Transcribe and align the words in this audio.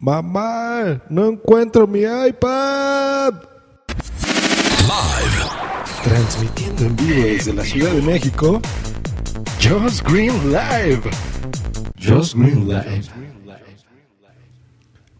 Mamá, 0.00 1.02
no 1.08 1.26
encuentro 1.26 1.84
mi 1.88 2.02
iPad. 2.02 3.34
Live. 4.84 5.38
Transmitiendo 6.04 6.84
en 6.84 6.94
vivo 6.94 7.22
desde 7.24 7.52
la 7.52 7.64
Ciudad 7.64 7.90
de 7.90 8.02
México. 8.02 8.62
Just 9.60 10.08
Green 10.08 10.52
Live. 10.52 11.00
Just 12.00 12.36
Green 12.36 12.68
Live. 12.68 13.08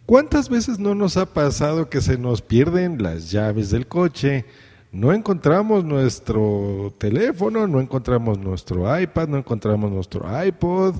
¿Cuántas 0.06 0.48
veces 0.48 0.78
no 0.78 0.94
nos 0.94 1.16
ha 1.16 1.26
pasado 1.26 1.90
que 1.90 2.00
se 2.00 2.16
nos 2.16 2.40
pierden 2.40 3.02
las 3.02 3.32
llaves 3.32 3.70
del 3.70 3.88
coche? 3.88 4.44
No 4.92 5.12
encontramos 5.12 5.84
nuestro 5.84 6.94
teléfono, 6.98 7.66
no 7.66 7.80
encontramos 7.80 8.38
nuestro 8.38 8.96
iPad, 8.96 9.26
no 9.26 9.38
encontramos 9.38 9.90
nuestro 9.90 10.24
iPod, 10.44 10.94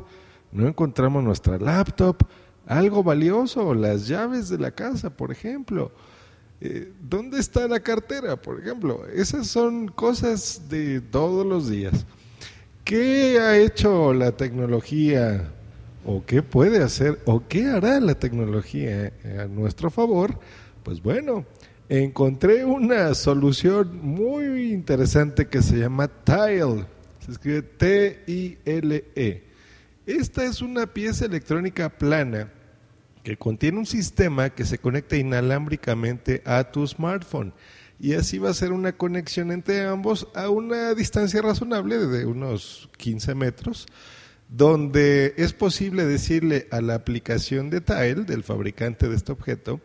no 0.51 0.67
encontramos 0.67 1.23
nuestra 1.23 1.59
laptop, 1.59 2.25
algo 2.69 3.03
valioso, 3.03 3.75
las 3.75 4.07
llaves 4.07 4.51
de 4.51 4.59
la 4.59 4.71
casa, 4.71 5.11
por 5.11 5.33
ejemplo. 5.33 5.91
Eh, 6.61 6.93
¿Dónde 7.01 7.41
está 7.41 7.67
la 7.67 7.81
cartera, 7.81 8.37
por 8.37 8.61
ejemplo? 8.61 9.07
Esas 9.09 9.47
son 9.47 9.89
cosas 9.89 10.69
de 10.69 11.01
todos 11.01 11.47
los 11.47 11.71
días. 11.71 12.05
¿Qué 12.85 13.39
ha 13.41 13.57
hecho 13.57 14.13
la 14.13 14.33
tecnología 14.33 15.51
o 16.05 16.23
qué 16.27 16.43
puede 16.43 16.83
hacer 16.83 17.19
o 17.25 17.43
qué 17.49 17.67
hará 17.67 18.01
la 18.01 18.15
tecnología 18.15 19.13
a 19.41 19.47
nuestro 19.47 19.91
favor? 19.91 20.39
Pues 20.83 21.03
bueno, 21.03 21.47
encontré 21.89 22.67
una 22.67 23.15
solución 23.15 23.99
muy 24.03 24.73
interesante 24.73 25.47
que 25.47 25.63
se 25.63 25.79
llama 25.79 26.09
Tile. 26.09 26.85
Se 27.25 27.33
escribe 27.33 27.63
T-I-L-E. 27.63 29.45
Esta 30.07 30.45
es 30.45 30.61
una 30.61 30.87
pieza 30.87 31.27
electrónica 31.27 31.89
plana 31.89 32.51
contiene 33.37 33.79
un 33.79 33.87
sistema 33.87 34.51
que 34.51 34.65
se 34.65 34.79
conecta 34.79 35.17
inalámbricamente 35.17 36.43
a 36.45 36.65
tu 36.71 36.87
smartphone. 36.87 37.53
Y 38.01 38.15
así 38.15 38.39
va 38.39 38.51
a 38.51 38.55
ser 38.55 38.73
una 38.73 38.93
conexión 38.93 39.51
entre 39.51 39.85
ambos 39.85 40.29
a 40.35 40.51
una 40.51 40.95
distancia 40.95 41.43
razonable 41.43 41.99
de 41.99 42.27
unos 42.27 42.89
15 42.97 43.35
metros, 43.35 43.87
donde 44.49 45.35
es 45.37 45.53
posible 45.53 46.07
decirle 46.07 46.69
a 46.71 46.81
la 46.81 46.95
aplicación 46.95 47.71
de 47.71 47.81
Tile, 47.81 48.25
del 48.25 48.45
fabricante 48.45 49.09
de 49.09 49.17
este 49.17 49.33
objeto, 49.33 49.81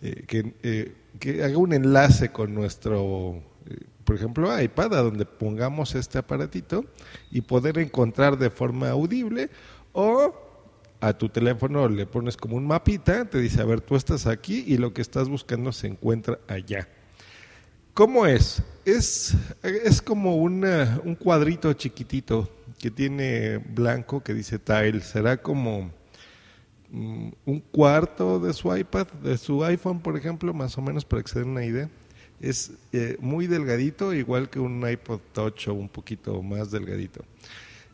eh, 0.00 0.24
que, 0.28 0.54
eh, 0.62 0.94
que, 1.18 1.42
haga 1.42 1.58
un 1.58 1.72
enlace 1.72 2.30
con 2.30 2.54
nuestro, 2.54 3.42
eh, 3.68 3.80
por 4.04 4.14
ejemplo, 4.14 4.60
iPad, 4.60 4.94
a 4.94 5.02
donde 5.02 5.26
pongamos 5.26 5.96
este 5.96 6.18
aparatito 6.18 6.84
y 7.32 7.40
poder 7.40 7.78
encontrar 7.78 8.38
de 8.38 8.50
forma 8.50 8.90
audible 8.90 9.50
o 9.92 10.45
a 11.00 11.12
tu 11.12 11.28
teléfono 11.28 11.88
le 11.88 12.06
pones 12.06 12.36
como 12.36 12.56
un 12.56 12.66
mapita, 12.66 13.24
te 13.24 13.38
dice, 13.38 13.60
a 13.60 13.64
ver, 13.64 13.80
tú 13.80 13.96
estás 13.96 14.26
aquí 14.26 14.64
y 14.66 14.78
lo 14.78 14.92
que 14.92 15.02
estás 15.02 15.28
buscando 15.28 15.72
se 15.72 15.86
encuentra 15.86 16.38
allá. 16.48 16.88
¿Cómo 17.96 18.26
es? 18.26 18.62
Es, 18.84 19.34
es 19.62 20.02
como 20.02 20.36
una, 20.36 21.00
un 21.04 21.14
cuadrito 21.14 21.72
chiquitito 21.72 22.46
que 22.78 22.90
tiene 22.90 23.56
blanco 23.56 24.22
que 24.22 24.34
dice 24.34 24.58
tile. 24.58 25.00
Será 25.00 25.38
como 25.38 25.90
mm, 26.90 27.28
un 27.46 27.60
cuarto 27.60 28.38
de 28.38 28.52
su 28.52 28.76
iPad, 28.76 29.06
de 29.22 29.38
su 29.38 29.64
iPhone, 29.64 30.00
por 30.00 30.16
ejemplo, 30.16 30.52
más 30.52 30.76
o 30.76 30.82
menos 30.82 31.06
para 31.06 31.22
que 31.22 31.28
se 31.28 31.38
den 31.38 31.48
una 31.48 31.64
idea. 31.64 31.88
Es 32.38 32.72
eh, 32.92 33.16
muy 33.18 33.46
delgadito, 33.46 34.12
igual 34.12 34.50
que 34.50 34.60
un 34.60 34.86
iPod 34.86 35.20
Touch 35.32 35.68
o 35.68 35.72
un 35.72 35.88
poquito 35.88 36.42
más 36.42 36.70
delgadito. 36.70 37.24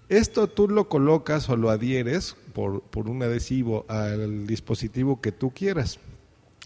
Esto 0.08 0.48
tú 0.48 0.68
lo 0.68 0.88
colocas 0.88 1.48
o 1.48 1.56
lo 1.56 1.70
adhieres 1.70 2.36
por, 2.52 2.82
por 2.82 3.08
un 3.08 3.22
adhesivo 3.22 3.86
al 3.88 4.46
dispositivo 4.46 5.20
que 5.20 5.32
tú 5.32 5.52
quieras. 5.52 5.98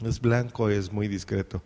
Es 0.05 0.21
blanco, 0.21 0.69
es 0.69 0.93
muy 0.93 1.09
discreto. 1.09 1.63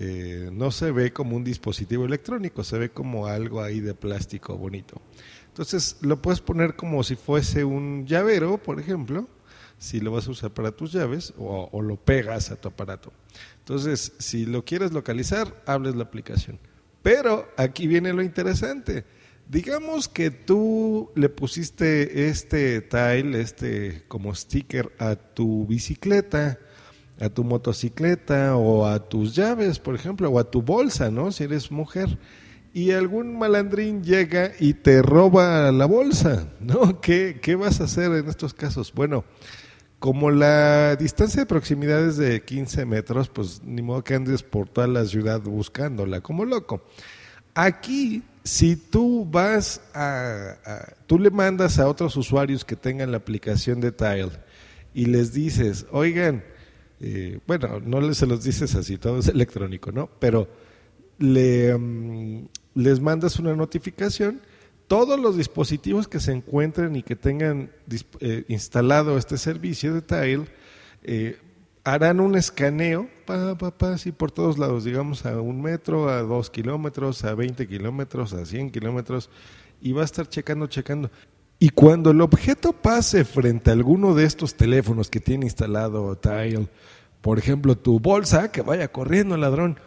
Eh, 0.00 0.50
no 0.52 0.72
se 0.72 0.90
ve 0.90 1.12
como 1.12 1.36
un 1.36 1.44
dispositivo 1.44 2.04
electrónico, 2.04 2.64
se 2.64 2.78
ve 2.78 2.90
como 2.90 3.26
algo 3.26 3.62
ahí 3.62 3.80
de 3.80 3.94
plástico 3.94 4.56
bonito. 4.56 5.00
Entonces 5.48 5.98
lo 6.00 6.20
puedes 6.20 6.40
poner 6.40 6.74
como 6.74 7.04
si 7.04 7.14
fuese 7.14 7.64
un 7.64 8.04
llavero, 8.06 8.58
por 8.58 8.80
ejemplo, 8.80 9.28
si 9.78 10.00
lo 10.00 10.10
vas 10.10 10.26
a 10.26 10.32
usar 10.32 10.50
para 10.50 10.72
tus 10.72 10.92
llaves 10.92 11.32
o, 11.38 11.68
o 11.70 11.80
lo 11.80 11.96
pegas 11.96 12.50
a 12.50 12.56
tu 12.56 12.68
aparato. 12.68 13.12
Entonces, 13.60 14.12
si 14.18 14.46
lo 14.46 14.64
quieres 14.64 14.92
localizar, 14.92 15.62
hables 15.64 15.94
la 15.94 16.04
aplicación. 16.04 16.58
Pero 17.02 17.48
aquí 17.56 17.86
viene 17.86 18.12
lo 18.12 18.22
interesante. 18.22 19.04
Digamos 19.48 20.08
que 20.08 20.30
tú 20.30 21.10
le 21.14 21.28
pusiste 21.28 22.28
este 22.28 22.80
tile, 22.80 23.40
este 23.40 24.04
como 24.08 24.34
sticker 24.34 24.92
a 24.98 25.16
tu 25.16 25.66
bicicleta 25.66 26.58
a 27.20 27.28
tu 27.28 27.44
motocicleta 27.44 28.56
o 28.56 28.86
a 28.86 29.08
tus 29.08 29.34
llaves, 29.34 29.78
por 29.78 29.94
ejemplo, 29.94 30.28
o 30.30 30.38
a 30.38 30.50
tu 30.50 30.62
bolsa, 30.62 31.10
¿no? 31.10 31.30
Si 31.32 31.44
eres 31.44 31.70
mujer. 31.70 32.18
Y 32.72 32.90
algún 32.90 33.38
malandrín 33.38 34.02
llega 34.02 34.50
y 34.58 34.74
te 34.74 35.00
roba 35.00 35.70
la 35.70 35.86
bolsa, 35.86 36.48
¿no? 36.60 37.00
¿Qué, 37.00 37.38
qué 37.40 37.54
vas 37.54 37.80
a 37.80 37.84
hacer 37.84 38.12
en 38.12 38.28
estos 38.28 38.52
casos? 38.52 38.92
Bueno, 38.92 39.24
como 40.00 40.30
la 40.30 40.96
distancia 40.96 41.42
de 41.42 41.46
proximidad 41.46 42.04
es 42.04 42.16
de 42.16 42.42
15 42.42 42.84
metros, 42.84 43.28
pues 43.28 43.62
ni 43.64 43.80
modo 43.80 44.02
que 44.02 44.14
andes 44.14 44.42
por 44.42 44.68
toda 44.68 44.88
la 44.88 45.04
ciudad 45.04 45.40
buscándola 45.40 46.20
como 46.20 46.44
loco. 46.44 46.82
Aquí, 47.54 48.22
si 48.42 48.76
tú 48.76 49.24
vas 49.24 49.80
a, 49.94 50.56
tú 51.06 51.18
le 51.18 51.30
mandas 51.30 51.78
a 51.78 51.88
otros 51.88 52.16
usuarios 52.16 52.64
que 52.64 52.76
tengan 52.76 53.10
la 53.10 53.18
aplicación 53.18 53.80
de 53.80 53.92
Tile 53.92 54.32
y 54.92 55.06
les 55.06 55.32
dices, 55.32 55.86
oigan, 55.90 56.44
eh, 57.00 57.38
bueno, 57.46 57.80
no 57.80 58.12
se 58.14 58.26
los 58.26 58.44
dices 58.44 58.74
así, 58.74 58.98
todo 58.98 59.18
es 59.18 59.28
electrónico, 59.28 59.92
¿no? 59.92 60.10
Pero 60.18 60.48
le, 61.18 61.74
um, 61.74 62.48
les 62.74 63.00
mandas 63.00 63.38
una 63.38 63.54
notificación, 63.54 64.40
todos 64.88 65.18
los 65.18 65.36
dispositivos 65.36 66.08
que 66.08 66.20
se 66.20 66.32
encuentren 66.32 66.96
y 66.96 67.02
que 67.02 67.16
tengan 67.16 67.70
eh, 68.20 68.44
instalado 68.48 69.16
este 69.16 69.38
servicio 69.38 69.94
de 69.94 70.02
Tile, 70.02 70.44
eh, 71.02 71.38
harán 71.84 72.20
un 72.20 72.34
escaneo, 72.34 73.08
pa, 73.26 73.56
pa, 73.56 73.70
pa, 73.70 73.92
así 73.92 74.10
por 74.10 74.32
todos 74.32 74.58
lados, 74.58 74.84
digamos 74.84 75.26
a 75.26 75.38
un 75.40 75.60
metro, 75.60 76.08
a 76.08 76.22
dos 76.22 76.48
kilómetros, 76.50 77.24
a 77.24 77.34
20 77.34 77.68
kilómetros, 77.68 78.32
a 78.32 78.46
100 78.46 78.70
kilómetros, 78.70 79.28
y 79.80 79.92
va 79.92 80.02
a 80.02 80.06
estar 80.06 80.26
checando, 80.26 80.66
checando. 80.66 81.10
Y 81.58 81.68
cuando 81.68 82.10
el 82.10 82.20
objeto 82.22 82.72
pase 82.72 83.24
frente 83.24 83.70
a 83.70 83.74
alguno 83.74 84.14
de 84.14 84.24
estos 84.24 84.54
teléfonos 84.54 85.10
que 85.10 85.20
tiene 85.20 85.44
instalado 85.44 86.16
Tile, 86.16 86.68
por 87.20 87.38
ejemplo, 87.38 87.76
tu 87.76 88.00
bolsa, 88.00 88.50
que 88.50 88.62
vaya 88.62 88.90
corriendo 88.90 89.34
el 89.34 89.42
ladrón, 89.42 89.78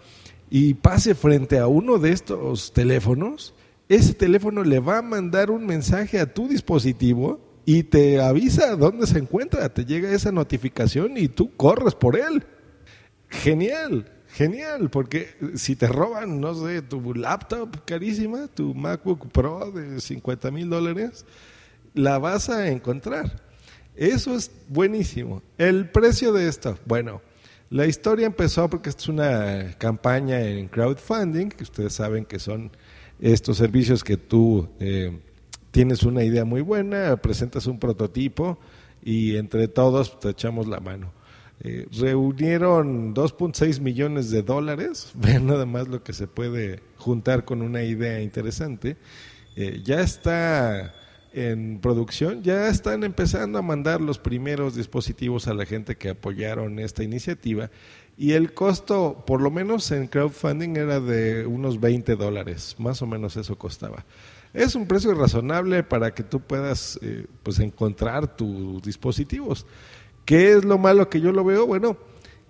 y 0.49 0.75
pase 0.75 1.15
frente 1.15 1.59
a 1.59 1.67
uno 1.67 1.97
de 1.97 2.11
estos 2.11 2.73
teléfonos, 2.73 3.53
ese 3.89 4.13
teléfono 4.13 4.63
le 4.63 4.79
va 4.79 4.99
a 4.99 5.01
mandar 5.01 5.49
un 5.49 5.65
mensaje 5.65 6.19
a 6.19 6.31
tu 6.31 6.47
dispositivo 6.47 7.46
y 7.69 7.83
te 7.83 8.21
avisa 8.21 8.77
dónde 8.77 9.05
se 9.07 9.19
encuentra, 9.19 9.67
te 9.67 9.83
llega 9.83 10.09
esa 10.13 10.31
notificación 10.31 11.17
y 11.17 11.27
tú 11.27 11.53
corres 11.57 11.95
por 11.95 12.15
él. 12.15 12.45
Genial, 13.27 14.09
genial, 14.29 14.89
porque 14.89 15.35
si 15.55 15.75
te 15.75 15.85
roban, 15.87 16.39
no 16.39 16.55
sé, 16.55 16.81
tu 16.81 17.13
laptop 17.13 17.83
carísima, 17.83 18.47
tu 18.47 18.73
MacBook 18.73 19.29
Pro 19.33 19.69
de 19.69 19.99
50 19.99 20.49
mil 20.49 20.69
dólares, 20.69 21.25
la 21.93 22.19
vas 22.19 22.47
a 22.47 22.69
encontrar. 22.69 23.43
Eso 23.97 24.33
es 24.33 24.49
buenísimo. 24.69 25.43
El 25.57 25.89
precio 25.89 26.31
de 26.31 26.47
esto, 26.47 26.79
bueno, 26.85 27.21
la 27.69 27.85
historia 27.85 28.27
empezó 28.27 28.69
porque 28.69 28.87
esta 28.87 29.01
es 29.01 29.09
una 29.09 29.77
campaña 29.77 30.39
en 30.39 30.69
crowdfunding, 30.69 31.49
que 31.49 31.63
ustedes 31.63 31.91
saben 31.91 32.23
que 32.23 32.39
son 32.39 32.71
estos 33.19 33.57
servicios 33.57 34.05
que 34.05 34.15
tú 34.15 34.69
eh, 34.79 35.19
tienes 35.77 36.01
una 36.01 36.23
idea 36.23 36.43
muy 36.43 36.61
buena, 36.61 37.17
presentas 37.17 37.67
un 37.67 37.77
prototipo 37.77 38.57
y 39.03 39.37
entre 39.37 39.67
todos 39.67 40.19
te 40.19 40.29
echamos 40.29 40.65
la 40.65 40.79
mano. 40.79 41.11
Eh, 41.59 41.85
reunieron 41.99 43.13
2.6 43.13 43.79
millones 43.79 44.31
de 44.31 44.41
dólares, 44.41 45.11
vean 45.15 45.45
nada 45.45 45.67
más 45.67 45.87
lo 45.87 46.01
que 46.01 46.13
se 46.13 46.25
puede 46.25 46.81
juntar 46.95 47.45
con 47.45 47.61
una 47.61 47.83
idea 47.83 48.19
interesante. 48.21 48.97
Eh, 49.55 49.81
ya 49.83 50.01
está 50.01 50.95
en 51.37 51.79
producción, 51.79 52.41
ya 52.41 52.67
están 52.67 53.03
empezando 53.03 53.59
a 53.59 53.61
mandar 53.61 54.01
los 54.01 54.17
primeros 54.17 54.73
dispositivos 54.73 55.47
a 55.47 55.53
la 55.53 55.67
gente 55.67 55.95
que 55.95 56.09
apoyaron 56.09 56.79
esta 56.79 57.03
iniciativa 57.03 57.69
y 58.17 58.31
el 58.31 58.55
costo, 58.55 59.23
por 59.27 59.41
lo 59.41 59.51
menos 59.51 59.91
en 59.91 60.07
crowdfunding, 60.07 60.75
era 60.75 60.99
de 60.99 61.45
unos 61.45 61.79
20 61.79 62.15
dólares, 62.15 62.75
más 62.79 63.03
o 63.03 63.05
menos 63.05 63.37
eso 63.37 63.55
costaba. 63.55 64.03
Es 64.51 64.73
un 64.73 64.87
precio 64.87 65.13
razonable 65.13 65.83
para 65.83 66.15
que 66.15 66.23
tú 66.23 66.39
puedas 66.39 66.97
eh, 67.03 67.27
pues 67.43 67.59
encontrar 67.59 68.35
tus 68.35 68.81
dispositivos. 68.81 69.67
¿Qué 70.25 70.53
es 70.53 70.65
lo 70.65 70.79
malo 70.79 71.07
que 71.07 71.21
yo 71.21 71.31
lo 71.31 71.43
veo? 71.43 71.67
Bueno, 71.67 71.97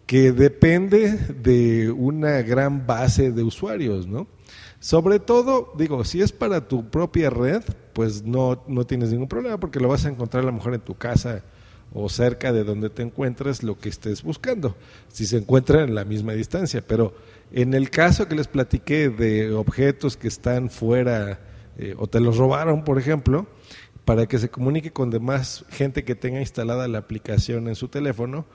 que 0.06 0.32
depende 0.32 1.12
de 1.12 1.92
una 1.92 2.42
gran 2.44 2.88
base 2.88 3.34
de 3.34 3.44
usuarios, 3.44 4.08
¿no? 4.08 4.28
Sobre 4.80 5.20
todo, 5.20 5.74
digo, 5.78 6.06
si 6.06 6.22
es 6.22 6.32
para 6.32 6.70
tu 6.70 6.90
propia 6.90 7.30
red, 7.30 7.64
pues 7.98 8.22
no, 8.22 8.64
no 8.68 8.86
tienes 8.86 9.10
ningún 9.10 9.28
problema 9.28 9.60
porque 9.60 9.80
lo 9.80 9.88
vas 9.88 10.06
a 10.06 10.10
encontrar 10.10 10.44
a 10.44 10.46
lo 10.46 10.54
mejor 10.54 10.76
en 10.76 10.82
tu 10.82 10.94
casa 10.94 11.42
o 11.92 12.08
cerca 12.10 12.54
de 12.54 12.64
donde 12.64 12.92
te 12.92 13.02
encuentres 13.02 13.64
lo 13.64 13.80
que 13.80 13.90
estés 13.90 14.22
buscando, 14.22 14.76
si 15.08 15.26
se 15.26 15.38
encuentran 15.38 15.90
en 15.90 15.96
la 15.96 16.06
misma 16.06 16.34
distancia. 16.34 16.84
Pero 16.86 17.16
en 17.52 17.74
el 17.74 17.90
caso 17.90 18.28
que 18.28 18.36
les 18.36 18.48
platiqué 18.48 19.10
de 19.10 19.52
objetos 19.52 20.16
que 20.16 20.28
están 20.28 20.70
fuera 20.70 21.40
eh, 21.80 21.96
o 21.98 22.06
te 22.06 22.20
los 22.20 22.38
robaron, 22.38 22.84
por 22.84 23.00
ejemplo, 23.00 23.48
para 24.06 24.28
que 24.28 24.38
se 24.38 24.50
comunique 24.50 24.92
con 24.92 25.10
demás 25.10 25.66
gente 25.70 26.04
que 26.04 26.14
tenga 26.14 26.40
instalada 26.40 26.88
la 26.88 27.00
aplicación 27.00 27.68
en 27.68 27.74
su 27.74 27.88
teléfono, 27.88 28.46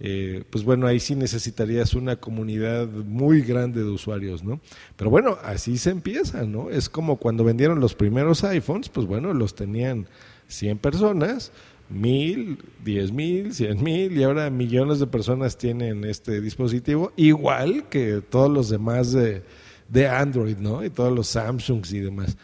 eh, 0.00 0.44
pues 0.48 0.64
bueno, 0.64 0.86
ahí 0.86 0.98
sí 0.98 1.14
necesitarías 1.14 1.92
una 1.92 2.16
comunidad 2.16 2.88
muy 2.88 3.42
grande 3.42 3.84
de 3.84 3.90
usuarios, 3.90 4.42
¿no? 4.42 4.60
Pero 4.96 5.10
bueno, 5.10 5.36
así 5.44 5.76
se 5.76 5.90
empieza, 5.90 6.44
¿no? 6.44 6.70
Es 6.70 6.88
como 6.88 7.16
cuando 7.16 7.44
vendieron 7.44 7.80
los 7.80 7.94
primeros 7.94 8.42
iPhones, 8.44 8.88
pues 8.88 9.06
bueno, 9.06 9.34
los 9.34 9.54
tenían 9.54 10.06
100 10.48 10.78
personas, 10.78 11.52
mil, 11.90 12.58
diez 12.84 13.12
mil, 13.12 13.52
cien 13.52 13.82
mil 13.82 14.16
y 14.16 14.22
ahora 14.22 14.48
millones 14.48 15.00
de 15.00 15.06
personas 15.06 15.58
tienen 15.58 16.04
este 16.04 16.40
dispositivo, 16.40 17.12
igual 17.16 17.88
que 17.88 18.22
todos 18.22 18.50
los 18.50 18.70
demás 18.70 19.12
de, 19.12 19.42
de 19.88 20.08
Android, 20.08 20.56
¿no? 20.56 20.84
Y 20.84 20.90
todos 20.90 21.12
los 21.12 21.28
Samsungs 21.28 21.92
y 21.92 22.00
demás. 22.00 22.38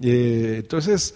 Eh, 0.00 0.60
entonces, 0.60 1.14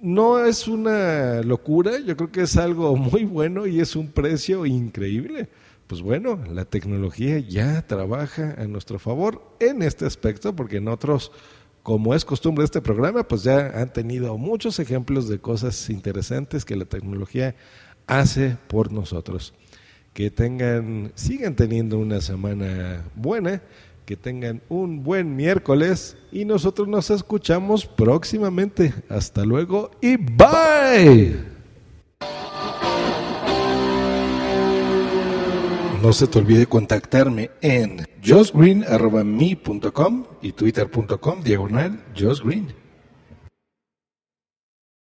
no 0.00 0.44
es 0.44 0.68
una 0.68 1.42
locura, 1.42 1.98
yo 1.98 2.16
creo 2.16 2.30
que 2.30 2.42
es 2.42 2.56
algo 2.56 2.96
muy 2.96 3.24
bueno 3.24 3.66
y 3.66 3.80
es 3.80 3.96
un 3.96 4.08
precio 4.08 4.66
increíble. 4.66 5.48
Pues 5.86 6.02
bueno, 6.02 6.40
la 6.52 6.64
tecnología 6.64 7.38
ya 7.38 7.86
trabaja 7.86 8.56
a 8.58 8.66
nuestro 8.66 8.98
favor 8.98 9.56
en 9.60 9.82
este 9.82 10.04
aspecto, 10.04 10.54
porque 10.56 10.78
en 10.78 10.88
otros, 10.88 11.30
como 11.84 12.12
es 12.12 12.24
costumbre 12.24 12.62
de 12.62 12.66
este 12.66 12.82
programa, 12.82 13.28
pues 13.28 13.44
ya 13.44 13.68
han 13.80 13.92
tenido 13.92 14.36
muchos 14.36 14.80
ejemplos 14.80 15.28
de 15.28 15.38
cosas 15.38 15.88
interesantes 15.88 16.64
que 16.64 16.74
la 16.74 16.86
tecnología 16.86 17.54
hace 18.08 18.56
por 18.66 18.90
nosotros. 18.90 19.54
Que 20.12 20.30
tengan, 20.30 21.12
sigan 21.14 21.54
teniendo 21.54 21.98
una 21.98 22.20
semana 22.20 23.04
buena 23.14 23.62
que 24.06 24.16
tengan 24.16 24.62
un 24.70 25.02
buen 25.02 25.36
miércoles 25.36 26.16
y 26.32 26.46
nosotros 26.46 26.88
nos 26.88 27.10
escuchamos 27.10 27.84
próximamente. 27.84 28.94
Hasta 29.10 29.44
luego 29.44 29.90
y 30.00 30.16
bye. 30.16 31.36
No 36.02 36.12
se 36.12 36.26
te 36.28 36.38
olvide 36.38 36.66
contactarme 36.66 37.50
en 37.60 38.06
josgreen.me.com 38.24 40.24
y 40.40 40.52
twitter.com 40.52 41.42
diagonal 41.42 42.00
josgreen. 42.16 42.85